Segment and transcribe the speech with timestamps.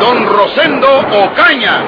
[0.00, 1.82] Don Rosendo Ocaña.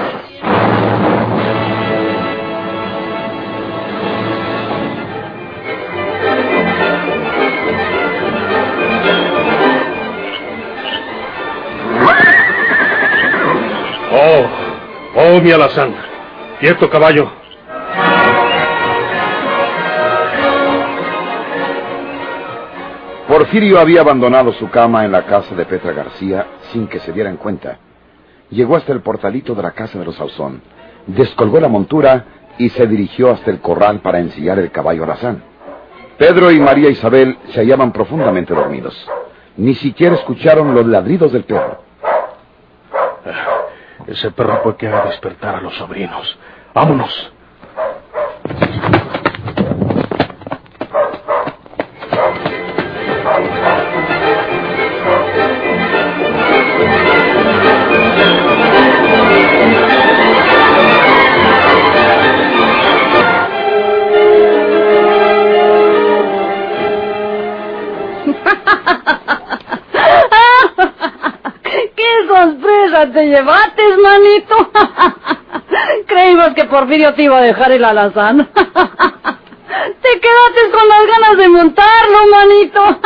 [14.13, 14.47] Oh,
[15.15, 15.95] oh, mi alazán.
[16.59, 17.31] Quieto, caballo.
[23.29, 27.37] Porfirio había abandonado su cama en la casa de Petra García sin que se dieran
[27.37, 27.79] cuenta.
[28.51, 30.63] Llegó hasta el portalito de la casa de los Ausón,
[31.07, 32.25] descolgó la montura
[32.59, 35.43] y se dirigió hasta el corral para ensillar el caballo alazán.
[36.19, 38.95] Pedro y María Isabel se hallaban profundamente dormidos.
[39.57, 41.83] Ni siquiera escucharon los ladridos del perro.
[44.07, 46.39] Ese perro puede que haga despertar a los sobrinos.
[46.75, 47.33] Vámonos.
[73.21, 74.71] Te llevaste, manito!
[76.07, 78.49] Creímos que Porfirio te iba a dejar el alazán.
[80.03, 83.01] Te quedaste con las ganas de montarlo, manito.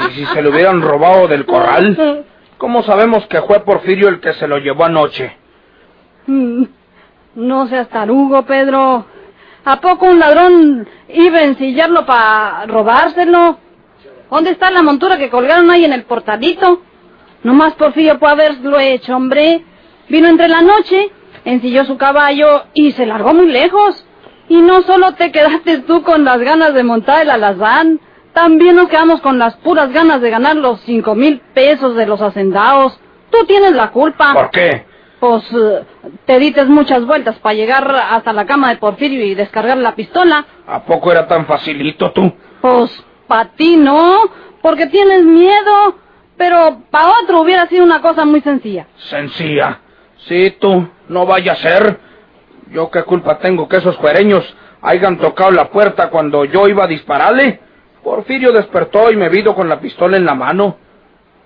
[0.08, 2.24] ¿Y si se lo hubieran robado del corral?
[2.58, 5.36] ¿Cómo sabemos que fue Porfirio el que se lo llevó anoche?
[6.26, 6.64] Mm,
[7.36, 9.06] No seas tarugo, Pedro.
[9.64, 13.58] ¿A poco un ladrón iba a ensillarlo para robárselo?
[14.30, 16.82] ¿Dónde está la montura que colgaron ahí en el portalito?
[17.42, 19.64] Nomás Porfirio puede haberlo hecho, hombre.
[20.08, 21.10] Vino entre la noche,
[21.44, 24.04] ensilló su caballo y se largó muy lejos.
[24.48, 28.00] Y no solo te quedaste tú con las ganas de montar el alazán,
[28.32, 32.22] también nos quedamos con las puras ganas de ganar los cinco mil pesos de los
[32.22, 32.98] hacendados.
[33.30, 34.32] Tú tienes la culpa.
[34.32, 34.86] ¿Por qué?
[35.20, 35.84] Pues eh,
[36.24, 40.46] te dites muchas vueltas para llegar hasta la cama de Porfirio y descargar la pistola.
[40.66, 42.32] ¿A poco era tan facilito tú?
[42.60, 44.20] Pues para ti no,
[44.62, 45.96] porque tienes miedo.
[46.38, 48.86] Pero para otro hubiera sido una cosa muy sencilla.
[48.96, 49.80] Sencilla.
[50.28, 51.98] Sí, tú, no vaya a ser.
[52.70, 54.44] ¿Yo qué culpa tengo que esos cuereños
[54.80, 57.60] hayan tocado la puerta cuando yo iba a dispararle?
[58.04, 60.76] Porfirio despertó y me vino con la pistola en la mano.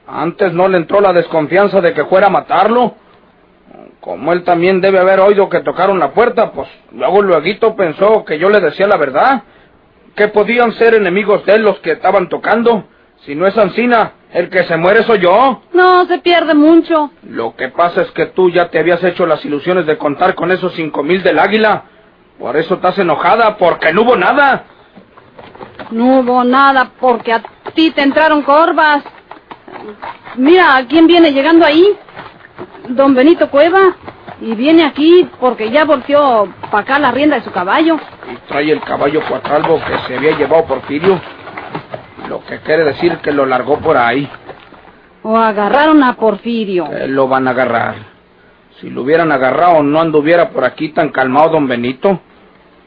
[0.06, 2.96] Antes no le entró la desconfianza de que fuera a matarlo.
[4.00, 8.38] Como él también debe haber oído que tocaron la puerta, pues luego luego pensó que
[8.38, 9.44] yo le decía la verdad.
[10.16, 12.84] Que podían ser enemigos de él los que estaban tocando.
[13.24, 15.62] Si no es Ancina, el que se muere soy yo.
[15.72, 17.10] No, se pierde mucho.
[17.28, 20.50] Lo que pasa es que tú ya te habías hecho las ilusiones de contar con
[20.50, 21.84] esos cinco mil del águila.
[22.38, 24.64] Por eso estás enojada, porque no hubo nada.
[25.90, 27.42] No hubo nada porque a
[27.74, 29.04] ti te entraron corvas.
[30.36, 31.86] Mira, ¿quién viene llegando ahí?
[32.88, 33.96] Don Benito Cueva.
[34.40, 37.96] Y viene aquí porque ya volteó para acá la rienda de su caballo.
[38.30, 41.20] Y trae el caballo cuatralbo que se había llevado Porfirio.
[42.32, 44.26] Lo que quiere decir que lo largó por ahí.
[45.22, 46.88] O agarraron a Porfirio.
[46.88, 47.94] Que lo van a agarrar.
[48.80, 52.20] Si lo hubieran agarrado, no anduviera por aquí tan calmado don Benito.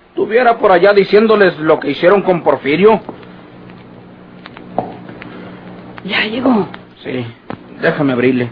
[0.09, 2.99] Estuviera por allá diciéndoles lo que hicieron con Porfirio.
[6.03, 6.67] Ya llegó.
[7.03, 7.23] Sí,
[7.81, 8.49] déjame abrirle.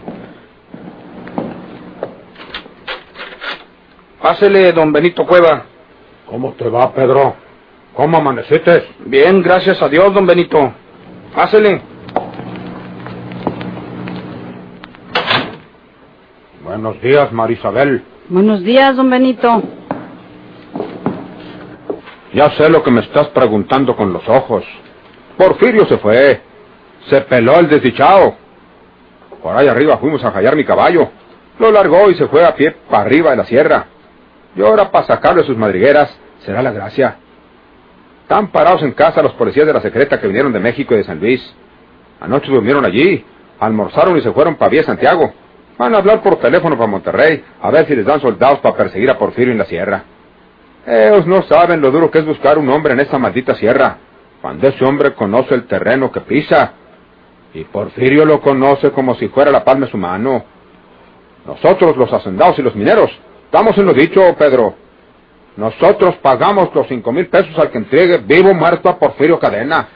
[4.22, 5.64] Pásele, don Benito Cueva.
[6.26, 7.34] ¿Cómo te va, Pedro?
[7.96, 8.90] ¿Cómo amaneciste?
[9.06, 10.83] Bien, gracias a Dios, don Benito.
[11.34, 11.82] Pásele.
[16.62, 18.04] Buenos días, Marisabel.
[18.28, 19.62] Buenos días, don Benito.
[22.32, 24.64] Ya sé lo que me estás preguntando con los ojos.
[25.36, 26.40] Porfirio se fue.
[27.08, 28.36] Se peló el desdichado.
[29.42, 31.10] Por ahí arriba fuimos a hallar mi caballo.
[31.58, 33.86] Lo largó y se fue a pie para arriba de la sierra.
[34.56, 37.16] Y ahora para sacarlo de sus madrigueras será la gracia.
[38.24, 41.04] Están parados en casa los policías de la secreta que vinieron de México y de
[41.04, 41.54] San Luis.
[42.20, 43.22] Anoche durmieron allí,
[43.60, 45.30] almorzaron y se fueron para vía Santiago.
[45.76, 49.10] Van a hablar por teléfono para Monterrey a ver si les dan soldados para perseguir
[49.10, 50.04] a Porfirio en la sierra.
[50.86, 53.98] Ellos no saben lo duro que es buscar un hombre en esta maldita sierra,
[54.40, 56.72] cuando ese hombre conoce el terreno que pisa.
[57.52, 60.44] Y Porfirio lo conoce como si fuera la palma de su mano.
[61.46, 63.10] Nosotros, los hacendados y los mineros,
[63.44, 64.76] estamos en lo dicho, Pedro.
[65.56, 69.88] Nosotros pagamos los cinco mil pesos al que entregue vivo o muerto a Porfirio Cadena.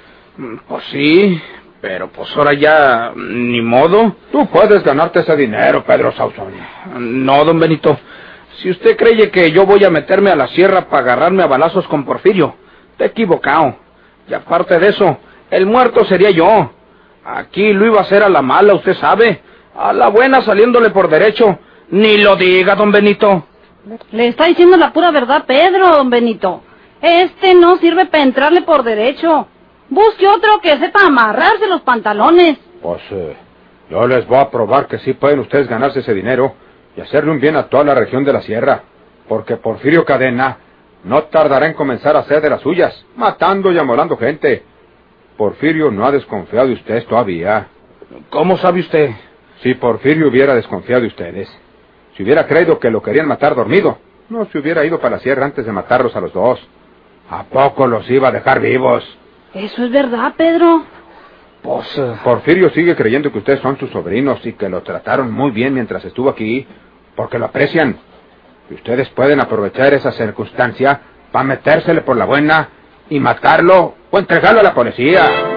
[0.69, 1.41] Pues sí,
[1.81, 4.15] pero pues ahora ya ni modo.
[4.31, 6.53] Tú puedes ganarte ese dinero, Pedro Sauzón.
[6.99, 7.99] No, don Benito.
[8.63, 11.87] Si usted cree que yo voy a meterme a la sierra para agarrarme a balazos
[11.89, 12.55] con Porfirio,
[12.93, 13.77] está equivocado.
[14.29, 15.19] Y aparte de eso,
[15.51, 16.73] el muerto sería yo.
[17.25, 19.41] Aquí lo iba a hacer a la mala, usted sabe.
[19.77, 21.59] A la buena saliéndole por derecho.
[21.91, 23.48] Ni lo diga, don Benito.
[24.13, 26.63] Le está diciendo la pura verdad Pedro, don Benito.
[27.01, 29.47] Este no sirve para entrarle por derecho.
[29.89, 32.59] Busque otro que sepa amarrarse los pantalones.
[32.83, 33.37] Pues eh,
[33.91, 36.55] yo les voy a probar que sí pueden ustedes ganarse ese dinero
[36.97, 38.83] y hacerle un bien a toda la región de la sierra.
[39.29, 40.59] Porque Porfirio Cadena
[41.05, 44.63] no tardará en comenzar a hacer de las suyas, matando y amolando gente.
[45.37, 47.69] Porfirio no ha desconfiado de ustedes todavía.
[48.31, 49.11] ¿Cómo sabe usted?
[49.63, 51.49] Si Porfirio hubiera desconfiado de ustedes,
[52.19, 53.97] si hubiera creído que lo querían matar dormido,
[54.29, 56.59] no se hubiera ido para la sierra antes de matarlos a los dos.
[57.31, 59.05] ¿A poco los iba a dejar vivos?
[59.55, 60.83] Eso es verdad, Pedro.
[61.63, 65.53] Pues eh, Porfirio sigue creyendo que ustedes son sus sobrinos y que lo trataron muy
[65.53, 66.67] bien mientras estuvo aquí,
[67.15, 67.97] porque lo aprecian.
[68.69, 71.01] Y ustedes pueden aprovechar esa circunstancia
[71.31, 72.69] para metérsele por la buena
[73.09, 75.48] y matarlo o entregarlo a la policía.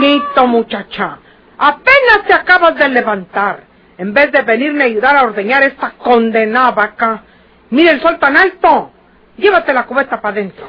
[0.00, 1.18] Bonito, muchacha!
[1.58, 3.64] Apenas te acabas de levantar.
[3.98, 7.22] En vez de venirme a ayudar a ordeñar esta condenada vaca.
[7.68, 8.92] Mira el sol tan alto.
[9.36, 10.66] Llévate la cubeta para adentro.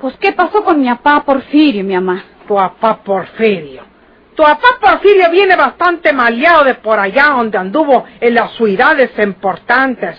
[0.00, 2.24] Pues, ¿qué pasó con mi papá Porfirio, mi mamá?
[2.48, 3.84] Tu papá Porfirio.
[4.34, 10.18] Tu papá Porfirio viene bastante maleado de por allá donde anduvo en las ciudades importantes.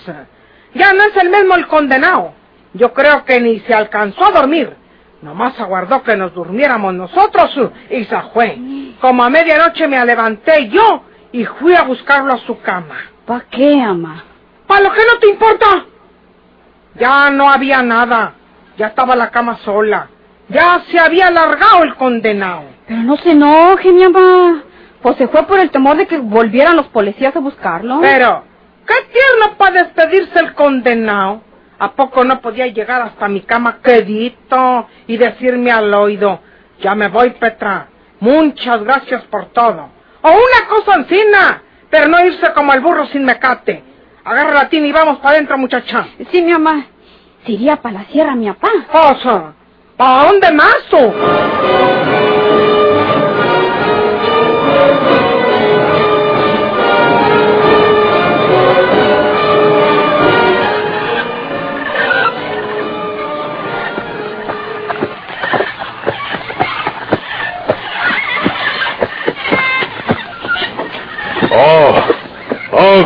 [0.74, 2.34] Ya no es el mismo el condenado.
[2.74, 4.83] Yo creo que ni se alcanzó a dormir.
[5.24, 7.58] Nomás aguardó que nos durmiéramos nosotros
[7.90, 8.58] y se fue.
[9.00, 12.98] Como a medianoche me levanté yo y fui a buscarlo a su cama.
[13.26, 14.22] ¿Para qué, ama?
[14.68, 15.86] ¿Para lo que no te importa?
[16.96, 18.34] Ya no había nada.
[18.76, 20.10] Ya estaba la cama sola.
[20.50, 22.64] Ya se había alargado el condenado.
[22.86, 24.62] Pero no se enoje, mi mamá.
[25.02, 28.00] Pues se fue por el temor de que volvieran los policías a buscarlo.
[28.02, 28.44] Pero,
[28.86, 31.42] qué tierno para despedirse el condenado.
[31.84, 36.40] ¿A poco no podía llegar hasta mi cama quedito y decirme al oído,
[36.80, 37.88] ya me voy, Petra,
[38.22, 39.90] muchas gracias por todo?
[40.22, 43.84] O una cosa encina, pero no irse como el burro sin mecate.
[44.24, 46.08] Agarra la tina y vamos para adentro, muchacha.
[46.32, 46.86] Sí, mi mamá.
[47.46, 48.70] Se iría para la sierra, mi papá.
[48.90, 49.54] Cosa,
[49.98, 51.93] ¿para dónde más tú?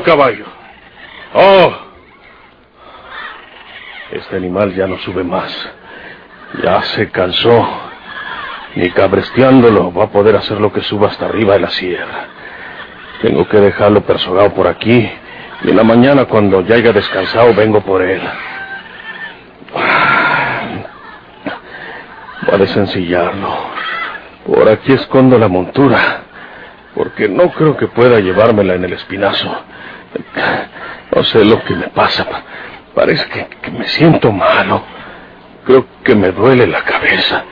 [0.04, 0.46] Caballo.
[1.34, 1.74] Oh.
[4.12, 5.52] Este animal ya no sube más.
[6.64, 7.68] Ya se cansó.
[8.76, 12.28] Ni cabresteándolo va a poder hacer lo que suba hasta arriba de la sierra.
[13.22, 15.10] Tengo que dejarlo persogado por aquí.
[15.64, 18.22] Y en la mañana, cuando ya haya descansado, vengo por él.
[22.46, 23.58] Voy a desencillarlo.
[24.46, 26.27] Por aquí escondo la montura
[26.98, 29.56] porque no creo que pueda llevármela en el espinazo.
[31.16, 32.26] No sé lo que me pasa.
[32.96, 34.82] Parece que, me siento malo.
[35.64, 37.44] Creo que me duele la cabeza.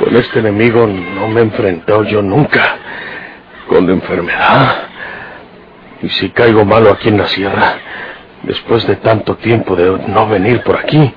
[0.00, 2.76] Con este enemigo no me he enfrentado yo nunca.
[3.68, 4.82] Con la enfermedad.
[6.02, 7.74] Y si caigo malo aquí en la sierra,
[8.42, 11.14] después de tanto tiempo de no venir por aquí,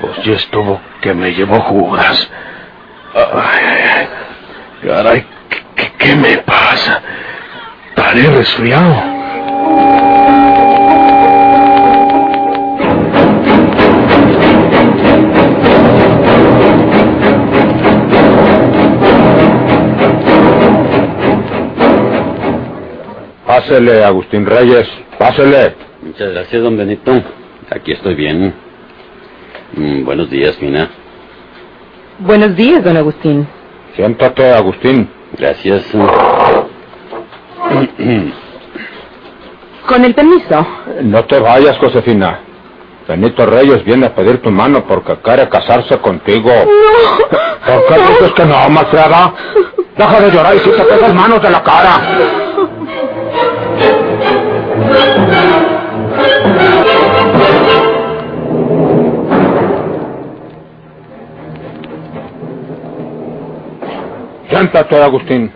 [0.00, 2.30] pues ya estuvo que me llevó Judas.
[3.14, 4.08] Ay, ay, ay.
[4.86, 7.02] Caray, ¿qué, qué, qué me pasa?
[7.88, 9.18] Estaré resfriado.
[23.46, 24.88] Pásele, Agustín Reyes,
[25.18, 25.74] pásele.
[26.02, 27.12] Muchas gracias, don Benito.
[27.70, 28.67] Aquí estoy bien.
[29.74, 30.88] Mm, buenos días, Mina.
[32.18, 33.46] Buenos días, don Agustín.
[33.94, 35.08] Siéntate, Agustín.
[35.36, 35.84] Gracias.
[39.86, 40.66] Con el permiso.
[41.02, 42.40] No te vayas, Josefina.
[43.06, 46.50] Benito Reyes viene a pedir tu mano porque quiere casarse contigo.
[46.50, 47.32] No.
[47.66, 49.32] ¿Por qué dices que no, malcriada?
[49.96, 52.00] Deja de llorar y quítate las manos de la cara.
[64.48, 65.52] Siéntate, Agustín.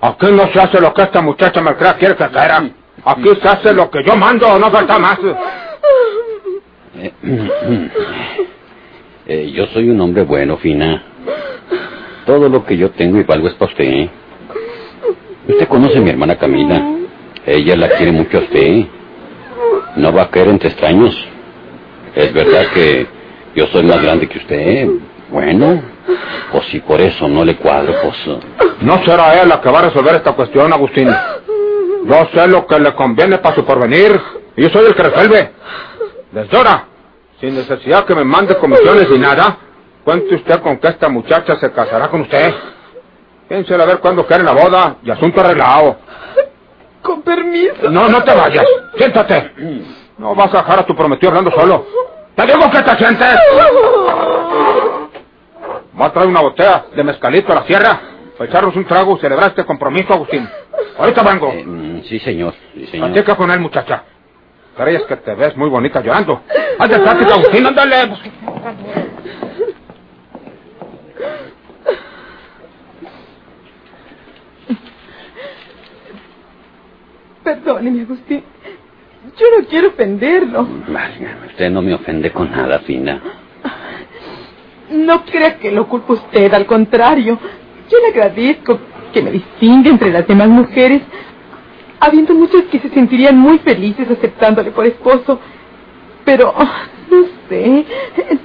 [0.00, 2.70] Aquí no se hace lo que esta muchacha malcrea quiere que quiera.
[3.04, 5.18] Aquí se hace lo que yo mando, no falta más.
[6.98, 7.12] Eh,
[9.26, 11.02] eh, yo soy un hombre bueno, Fina.
[12.24, 13.84] Todo lo que yo tengo y valgo es para usted.
[13.84, 14.10] ¿eh?
[15.48, 16.82] Usted conoce a mi hermana Camila.
[17.46, 18.84] Ella la quiere mucho a usted.
[19.96, 21.14] No va a caer entre extraños.
[22.14, 23.06] Es verdad que
[23.54, 24.88] yo soy más grande que usted.
[25.30, 25.82] Bueno,
[26.52, 28.16] pues si por eso no le cuadro, pues...
[28.80, 31.08] No será ella la que va a resolver esta cuestión, Agustín.
[32.04, 34.20] Yo sé lo que le conviene para su porvenir.
[34.56, 35.52] Y yo soy el que resuelve.
[36.32, 36.86] Desde ahora,
[37.40, 39.58] sin necesidad que me mande comisiones ni nada,
[40.04, 42.54] cuente usted con que esta muchacha se casará con usted.
[43.48, 45.98] Piénsela a ver cuándo quiere la boda y asunto arreglado.
[47.02, 47.90] Con permiso.
[47.90, 48.64] No, no te vayas.
[48.96, 49.52] Siéntate.
[50.18, 51.86] No vas a dejar a tu prometido hablando solo.
[52.36, 53.38] Te digo que te sientes.
[56.00, 58.00] Va a traer una botella de mezcalito a la sierra
[58.38, 60.48] para echarnos un trago y celebrar este compromiso, Agustín.
[60.98, 61.52] Ahorita vengo.
[61.52, 62.54] Eh, mm, sí, señor.
[62.72, 63.12] Sí, señor.
[63.12, 64.04] Platica con él, muchacha.
[64.76, 66.42] Crees que te ves muy bonita llorando.
[66.78, 68.16] Haz de plática, Agustín, ándale.
[77.44, 78.42] Perdóneme, Agustín.
[79.38, 80.66] Yo no quiero ofenderlo.
[80.88, 83.20] Válgame, usted no me ofende con nada, Fina.
[84.90, 87.38] No crea que lo culpo a usted, al contrario.
[87.90, 88.78] Yo le agradezco
[89.12, 91.02] que me distingue entre las demás mujeres,
[92.00, 95.40] habiendo muchas que se sentirían muy felices aceptándole por esposo.
[96.24, 97.84] Pero ah, no sé,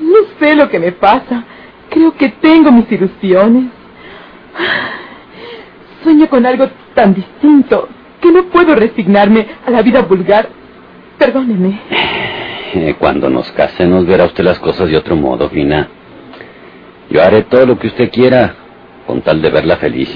[0.01, 1.43] no sé lo que me pasa.
[1.89, 3.65] Creo que tengo mis ilusiones.
[6.03, 7.89] Sueño con algo tan distinto
[8.21, 10.49] que no puedo resignarme a la vida vulgar.
[11.17, 11.79] Perdóneme.
[12.73, 15.87] Eh, Cuando nos casemos verá usted las cosas de otro modo, Fina.
[17.09, 18.55] Yo haré todo lo que usted quiera,
[19.05, 20.13] con tal de verla feliz.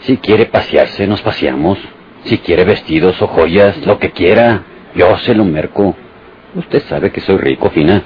[0.00, 1.78] Si quiere pasearse, nos paseamos.
[2.24, 4.62] Si quiere vestidos o joyas, lo que quiera,
[4.94, 5.94] yo se lo merco.
[6.54, 8.02] Usted sabe que soy rico, Fina.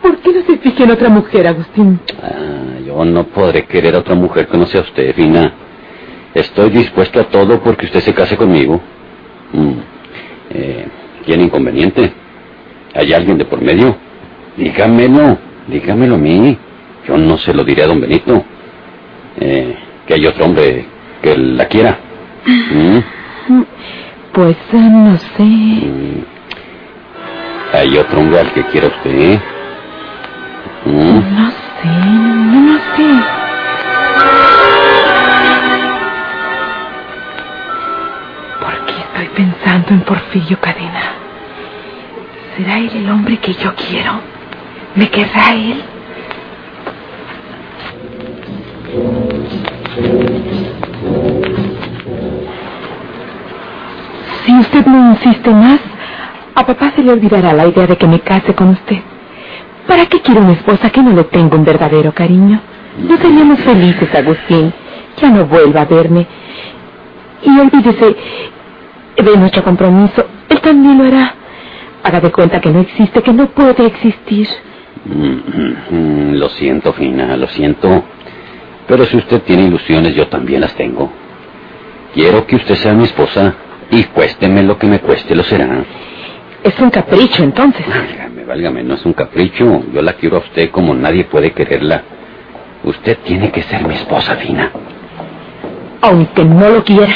[0.00, 2.00] ¿Por qué no se fija en otra mujer, Agustín?
[2.22, 5.52] Ah, yo no podré querer a otra mujer que no sea usted, Fina.
[6.34, 8.80] Estoy dispuesto a todo porque usted se case conmigo.
[9.52, 9.72] Mm.
[10.50, 10.86] Eh,
[11.26, 12.12] ¿Tiene inconveniente?
[12.94, 13.96] ¿Hay alguien de por medio?
[14.56, 15.38] Dígamelo,
[15.68, 16.58] dígamelo a mí.
[17.06, 18.44] Yo no se lo diré a don Benito.
[19.40, 19.76] Eh,
[20.06, 20.86] que hay otro hombre
[21.22, 21.98] que la quiera.
[22.46, 22.98] ¿Mm?
[24.32, 25.42] Pues eh, no sé.
[25.42, 26.24] Mm.
[27.74, 29.40] ¿Hay otro hombre al que quiera usted?
[30.84, 31.36] ¿Mm?
[31.36, 33.22] No sé, no, no sé.
[38.60, 41.14] ¿Por qué estoy pensando en Porfirio Cadena?
[42.56, 44.31] ¿Será él el hombre que yo quiero?
[44.94, 45.82] ¿Me querrá él?
[54.44, 55.80] Si usted no insiste más,
[56.54, 58.98] a papá se le olvidará la idea de que me case con usted.
[59.86, 62.60] ¿Para qué quiero una esposa que no le tenga un verdadero cariño?
[62.98, 64.72] No seríamos felices, Agustín.
[65.20, 66.26] Ya no vuelva a verme.
[67.42, 68.16] Y olvídese
[69.16, 70.26] de nuestro compromiso.
[70.48, 71.34] Él también lo hará.
[72.02, 74.48] Haga de cuenta que no existe, que no puede existir.
[75.04, 78.04] Mm, mm, Lo siento, Fina, lo siento.
[78.86, 81.10] Pero si usted tiene ilusiones, yo también las tengo.
[82.14, 83.54] Quiero que usted sea mi esposa
[83.90, 85.84] y cuésteme lo que me cueste, lo será.
[86.62, 87.86] Es un capricho, entonces.
[87.88, 89.82] Válgame, válgame, no es un capricho.
[89.92, 92.02] Yo la quiero a usted como nadie puede quererla.
[92.84, 94.70] Usted tiene que ser mi esposa, Fina.
[96.02, 97.14] Aunque no lo quiera.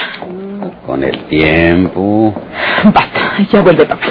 [0.87, 2.35] Con el tiempo.
[2.85, 4.07] Basta, ya vuelve papá.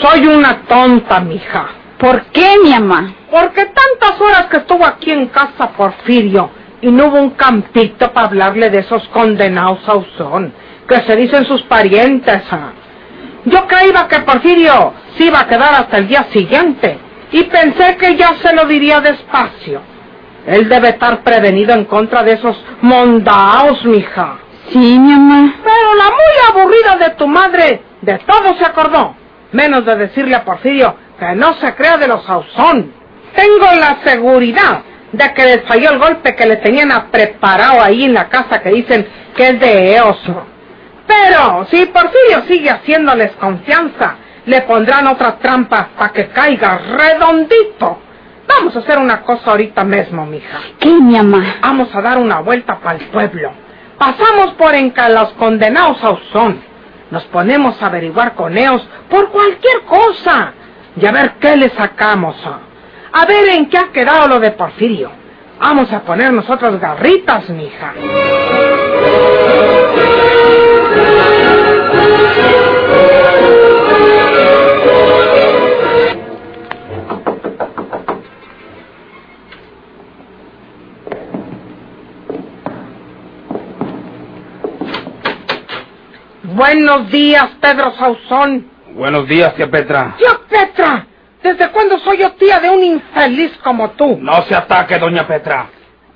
[0.00, 1.66] Soy una tonta, mija.
[1.98, 3.12] ¿Por qué, mi mamá?
[3.30, 6.50] Porque tantas horas que estuvo aquí en casa Porfirio
[6.80, 10.52] y no hubo un campito para hablarle de esos condenados Sauzón,
[10.88, 12.42] que se dicen sus parientes.
[12.52, 12.70] ah.
[13.44, 16.98] Yo creía que Porfirio se iba a quedar hasta el día siguiente
[17.32, 19.80] y pensé que ya se lo diría despacio.
[20.46, 24.38] Él debe estar prevenido en contra de esos mondaos, mija.
[24.70, 25.54] Sí, mi mamá.
[25.64, 29.14] Pero la muy aburrida de tu madre de todo se acordó,
[29.52, 32.92] menos de decirle a Porfirio que no se crea de los Sauzón.
[33.34, 38.14] Tengo la seguridad de que les falló el golpe que le tenían preparado ahí en
[38.14, 40.18] la casa que dicen que es de Eos.
[41.06, 47.98] Pero si Porfirio sigue haciéndoles confianza, le pondrán otra trampa para que caiga redondito.
[48.46, 50.58] Vamos a hacer una cosa ahorita mismo, mija.
[50.78, 51.56] ¿Qué, mi mamá?
[51.60, 53.52] Vamos a dar una vuelta para el pueblo.
[53.98, 56.67] Pasamos por enca los condenados a Usón.
[57.10, 60.52] Nos ponemos a averiguar con ellos por cualquier cosa.
[60.96, 62.36] Y a ver qué le sacamos.
[63.12, 65.10] A ver en qué ha quedado lo de Porfirio.
[65.60, 67.94] Vamos a poner nosotros garritas, mija.
[86.58, 88.68] Buenos días, Pedro Sauzón.
[88.90, 90.16] Buenos días, tía Petra.
[90.18, 91.06] ¡Tía Petra!
[91.40, 94.18] ¿Desde cuándo soy yo tía de un infeliz como tú?
[94.20, 95.66] No se ataque, doña Petra.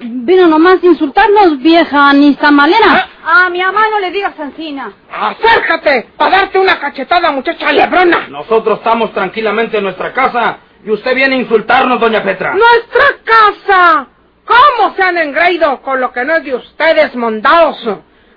[0.00, 3.08] Vino nomás a insultarnos, vieja ni malera.
[3.25, 4.92] A mi mamá no le digas Sancina.
[5.12, 6.08] ¡Acércate!
[6.16, 8.26] ¡Para darte una cachetada, muchacha lebrona!
[8.28, 12.52] Nosotros estamos tranquilamente en nuestra casa y usted viene a insultarnos, doña Petra.
[12.54, 14.08] ¡Nuestra casa!
[14.44, 17.78] ¿Cómo se han engreído con lo que no es de ustedes, mondados?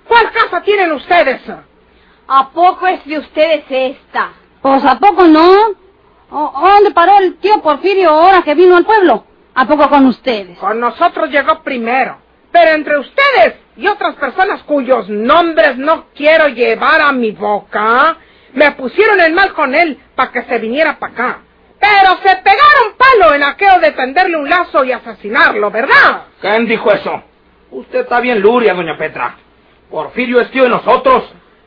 [0.06, 1.40] ¿Cuál casa tienen ustedes?
[2.28, 4.32] ¿A poco es de ustedes esta?
[4.62, 5.48] Pues ¿a poco no?
[6.30, 9.24] ¿O- ¿Dónde paró el tío Porfirio ahora que vino al pueblo?
[9.54, 10.58] ¿A poco con ustedes?
[10.58, 12.18] Con nosotros llegó primero.
[12.50, 18.16] Pero entre ustedes y otras personas cuyos nombres no quiero llevar a mi boca,
[18.54, 21.38] me pusieron en mal con él para que se viniera para acá.
[21.78, 26.24] Pero se pegaron palo en aquello de tenderle un lazo y asesinarlo, ¿verdad?
[26.40, 27.22] ¿Quién dijo eso?
[27.70, 29.36] Usted está bien luria, doña Petra.
[29.90, 31.24] Porfirio es tío de nosotros.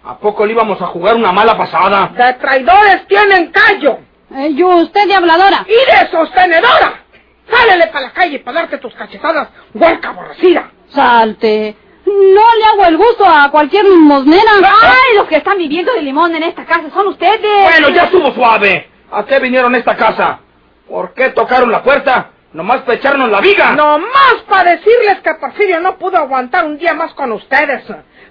[0.09, 2.07] ¿A poco le íbamos a jugar una mala pasada?
[2.17, 3.99] De traidores tienen callo
[4.35, 5.63] Eh, yo, usted de habladora.
[5.67, 7.03] y de sostenedora.
[7.47, 10.71] Sálele para la calle para darte tus cachetadas, huerca aborrecida.
[10.89, 11.75] Salte.
[12.07, 14.51] No le hago el gusto a cualquier limosnera.
[14.63, 17.63] ¡Ay, los que están viviendo de limón en esta casa son ustedes!
[17.63, 18.89] Bueno, ya estuvo suave.
[19.11, 20.39] ¿A qué vinieron a esta casa?
[20.87, 22.31] ¿Por qué tocaron la puerta?
[22.53, 23.73] Nomás para echarnos la viga.
[23.73, 27.83] No más para decirles que Porfirio no pudo aguantar un día más con ustedes,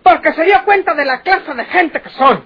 [0.03, 2.45] porque se dio cuenta de la clase de gente que son.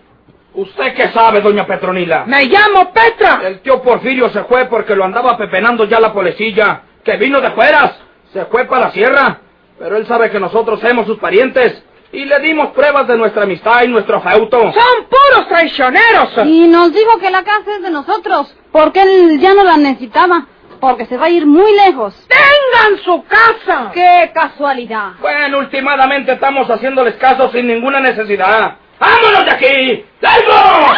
[0.54, 2.24] ¿Usted qué sabe, doña Petronila?
[2.26, 3.40] Me llamo Petra.
[3.44, 6.82] El tío Porfirio se fue porque lo andaba pepenando ya la policía.
[7.02, 7.96] Que vino de fueras.
[8.32, 9.40] Se fue para la sierra.
[9.78, 11.82] Pero él sabe que nosotros somos sus parientes.
[12.12, 14.60] Y le dimos pruebas de nuestra amistad y nuestro feuto.
[14.60, 16.30] Son puros traicioneros.
[16.44, 20.46] Y nos dijo que la casa es de nosotros, porque él ya no la necesitaba,
[20.82, 22.12] porque se va a ir muy lejos.
[22.26, 23.92] Tengan su casa.
[23.94, 25.12] ¡Qué casualidad!
[25.20, 28.78] Bueno, últimamente estamos haciéndoles caso sin ninguna necesidad.
[28.98, 30.04] ¡Vámonos de aquí!
[30.20, 30.92] ¡Largo!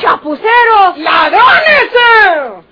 [0.00, 0.96] ¡Chapuceros!
[0.96, 2.64] ¡Ladrones!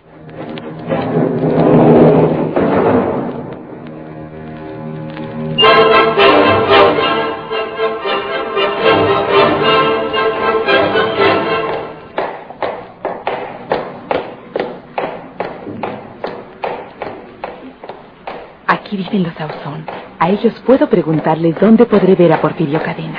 [18.95, 19.85] Aquí viven los Ausón.
[20.21, 23.19] A ellos puedo preguntarles dónde podré ver a Porfirio Cadena.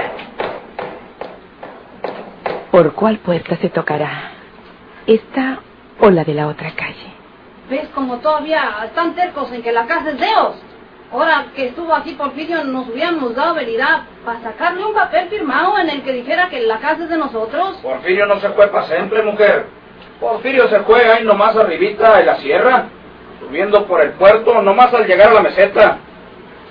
[2.71, 4.31] ¿Por cuál puerta se tocará?
[5.05, 5.59] ¿Esta
[5.99, 7.13] o la de la otra calle?
[7.69, 10.55] ¿Ves como todavía están tercos en que la casa es de ellos?
[11.11, 15.89] Ahora que estuvo aquí Porfirio nos hubiéramos dado veridad para sacarle un papel firmado en
[15.89, 17.79] el que dijera que la casa es de nosotros.
[17.83, 19.65] Porfirio no se fue para siempre, mujer.
[20.21, 22.85] Porfirio se fue ahí nomás arribita de la sierra,
[23.45, 25.97] subiendo por el puerto, nomás al llegar a la meseta.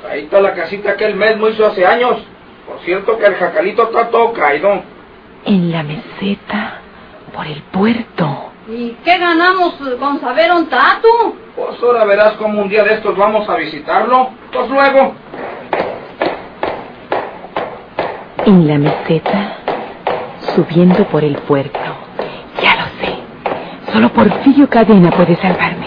[0.09, 2.23] Ahí está la casita que él mismo hizo hace años.
[2.67, 4.83] Por cierto que el jacalito está todo caído.
[5.45, 6.81] En la meseta,
[7.35, 8.51] por el puerto.
[8.69, 11.37] ¿Y qué ganamos con saber un tatu?
[11.55, 14.31] Pues ahora verás como un día de estos vamos a visitarlo.
[14.53, 15.15] Pues luego.
[18.47, 19.57] En la meseta,
[20.55, 21.79] subiendo por el puerto.
[22.63, 23.93] Ya lo sé.
[23.93, 25.84] Solo Porfirio Cadena puede salvarme.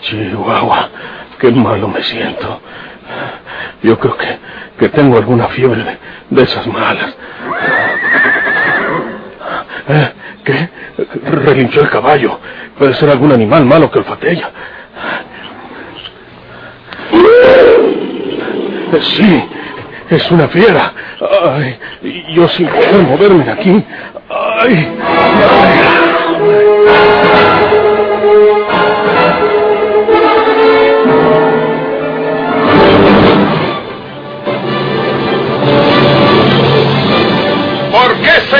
[0.00, 0.88] Chihuahua,
[1.38, 2.60] qué malo me siento.
[3.82, 4.38] Yo creo que,
[4.80, 5.98] que tengo alguna fiebre
[6.30, 7.14] de, esas malas.
[9.88, 10.12] ¿Eh?
[10.42, 10.70] ¿Qué?
[11.26, 12.40] Relinchó el caballo.
[12.78, 14.50] Puede ser algún animal malo que olfatea.
[19.02, 19.44] Sí,
[20.08, 20.92] es una fiera.
[21.54, 21.78] Ay,
[22.30, 23.84] yo sin poder moverme de aquí.
[24.30, 24.98] Ay,
[25.50, 27.39] ay.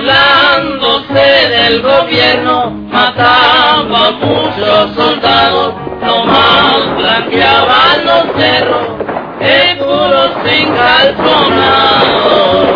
[0.00, 8.88] Burlándose del gobierno, mataba a muchos soldados, nomás blanqueaban los cerros,
[9.38, 12.69] seguros sin calzonados.